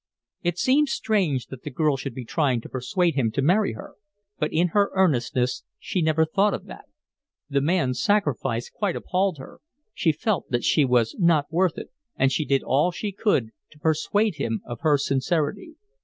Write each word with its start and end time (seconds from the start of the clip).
It 0.41 0.57
seemed 0.57 0.89
strange 0.89 1.45
that 1.49 1.61
the 1.61 1.69
girl 1.69 1.95
should 1.95 2.15
be 2.15 2.25
trying 2.25 2.59
to 2.61 2.69
persuade 2.69 3.13
him 3.13 3.29
to 3.33 3.41
marry 3.43 3.73
her; 3.73 3.93
but 4.39 4.51
in 4.51 4.69
her 4.69 4.89
earnestness 4.95 5.61
she 5.77 6.01
never 6.01 6.25
thought 6.25 6.55
of 6.55 6.65
that. 6.65 6.85
The 7.51 7.61
man's 7.61 8.01
sacrifice 8.01 8.67
quite 8.71 8.95
appalled 8.95 9.37
her; 9.37 9.59
she 9.93 10.11
felt 10.11 10.49
that 10.49 10.63
she 10.63 10.85
was 10.85 11.15
not 11.19 11.51
worth 11.51 11.77
it, 11.77 11.91
and 12.15 12.31
she 12.31 12.45
did 12.45 12.63
all 12.63 12.89
she 12.89 13.11
could 13.11 13.51
to 13.73 13.77
persuade 13.77 14.37
him 14.37 14.61
of 14.65 14.79
her 14.81 14.97
sincerity. 14.97 15.75